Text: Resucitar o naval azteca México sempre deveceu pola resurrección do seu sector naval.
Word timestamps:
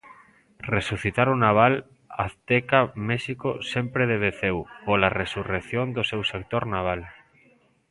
Resucitar 0.75 1.27
o 1.33 1.35
naval 1.45 1.73
azteca 2.27 2.79
México 3.09 3.49
sempre 3.73 4.03
deveceu 4.13 4.57
pola 4.85 5.13
resurrección 5.21 5.85
do 5.95 6.03
seu 6.09 6.21
sector 6.33 6.63
naval. 6.75 7.01